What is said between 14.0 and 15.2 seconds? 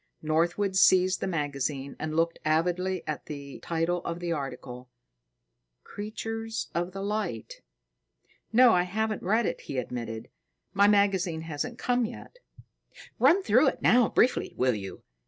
briefly, will you?